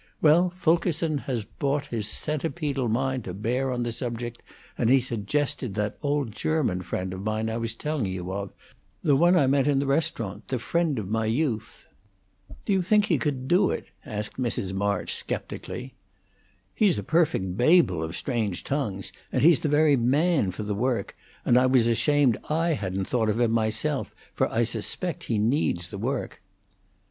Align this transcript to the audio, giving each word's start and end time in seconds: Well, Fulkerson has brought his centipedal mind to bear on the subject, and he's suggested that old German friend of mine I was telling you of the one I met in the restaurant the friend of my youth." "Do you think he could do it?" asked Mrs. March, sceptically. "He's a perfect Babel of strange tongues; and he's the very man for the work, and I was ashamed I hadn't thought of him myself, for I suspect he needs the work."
Well, 0.19 0.51
Fulkerson 0.57 1.19
has 1.29 1.45
brought 1.45 1.85
his 1.85 2.07
centipedal 2.07 2.89
mind 2.89 3.23
to 3.25 3.35
bear 3.35 3.69
on 3.69 3.83
the 3.83 3.91
subject, 3.91 4.41
and 4.75 4.89
he's 4.89 5.05
suggested 5.05 5.75
that 5.75 5.99
old 6.01 6.31
German 6.31 6.81
friend 6.81 7.13
of 7.13 7.21
mine 7.21 7.51
I 7.51 7.57
was 7.57 7.75
telling 7.75 8.07
you 8.07 8.33
of 8.33 8.51
the 9.03 9.15
one 9.15 9.35
I 9.35 9.45
met 9.45 9.67
in 9.67 9.77
the 9.77 9.85
restaurant 9.85 10.47
the 10.47 10.57
friend 10.57 10.97
of 10.97 11.07
my 11.07 11.27
youth." 11.27 11.85
"Do 12.65 12.73
you 12.73 12.81
think 12.81 13.05
he 13.05 13.19
could 13.19 13.47
do 13.47 13.69
it?" 13.69 13.89
asked 14.03 14.37
Mrs. 14.39 14.73
March, 14.73 15.23
sceptically. 15.23 15.93
"He's 16.73 16.97
a 16.97 17.03
perfect 17.03 17.55
Babel 17.55 18.01
of 18.03 18.15
strange 18.15 18.63
tongues; 18.63 19.13
and 19.31 19.43
he's 19.43 19.59
the 19.59 19.69
very 19.69 19.97
man 19.97 20.49
for 20.49 20.63
the 20.63 20.73
work, 20.73 21.15
and 21.45 21.59
I 21.59 21.67
was 21.67 21.85
ashamed 21.85 22.39
I 22.49 22.69
hadn't 22.73 23.05
thought 23.05 23.29
of 23.29 23.39
him 23.39 23.51
myself, 23.51 24.15
for 24.33 24.51
I 24.51 24.63
suspect 24.63 25.25
he 25.25 25.37
needs 25.37 25.89
the 25.89 25.99
work." 25.99 26.41